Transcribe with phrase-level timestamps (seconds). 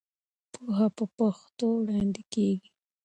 [0.53, 2.69] پوهه په پښتو وړاندې کېږي.